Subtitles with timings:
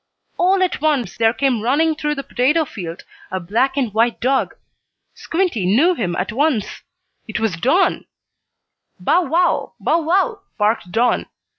[0.39, 4.55] All at once there came running through the potato field a black and white dog.
[5.13, 6.81] Squinty knew him at once.
[7.27, 8.05] It was Don!
[8.99, 9.73] "Bow wow!
[9.79, 11.27] Bow wow!" barked Don.